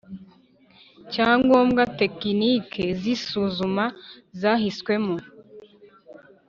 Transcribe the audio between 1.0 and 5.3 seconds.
cyangombwa Tekinike z isuzuma zahiswemo